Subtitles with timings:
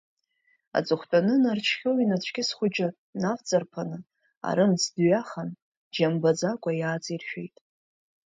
[0.77, 2.87] Аҵыхәтәаны Нарџьхьоу инацәкьыс хәыҷы
[3.21, 3.97] навҵарԥаны
[4.49, 5.49] арымӡ дҩахан,
[5.93, 7.55] џьа мбаӡакәа иааҵиршәеит.